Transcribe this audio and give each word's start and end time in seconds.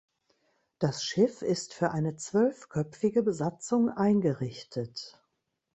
Das 0.79 1.03
Schiff 1.03 1.43
ist 1.43 1.75
für 1.75 1.91
eine 1.91 2.15
zwölfköpfige 2.15 3.21
Besatzung 3.21 3.91
eingerichtet. 3.91 5.21